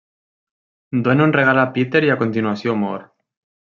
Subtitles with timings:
[1.07, 3.05] Dóna un regal a Peter i a continuació mor.